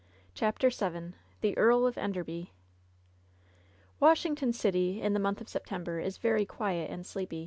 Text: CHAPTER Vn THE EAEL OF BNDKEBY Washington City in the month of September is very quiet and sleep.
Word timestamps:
CHAPTER 0.33 0.69
Vn 0.69 1.13
THE 1.41 1.53
EAEL 1.53 1.87
OF 1.87 1.93
BNDKEBY 1.93 2.49
Washington 3.99 4.51
City 4.51 4.99
in 4.99 5.13
the 5.13 5.19
month 5.19 5.41
of 5.41 5.47
September 5.47 5.99
is 5.99 6.17
very 6.17 6.43
quiet 6.43 6.89
and 6.89 7.05
sleep. 7.05 7.31